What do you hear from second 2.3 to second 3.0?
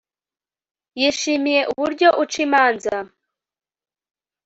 imanza